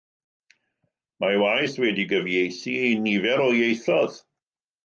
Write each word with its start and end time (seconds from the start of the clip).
Mae 1.19 1.35
ei 1.35 1.41
waith 1.43 1.77
wedi'i 1.83 2.07
gyfieithu 2.13 2.75
i 2.89 2.91
nifer 3.05 3.47
o 3.47 3.49
ieithoedd. 3.63 4.21